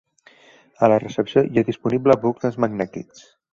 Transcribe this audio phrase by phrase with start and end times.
[0.87, 3.25] A la recepció hi ha disponibles bucles magnètics.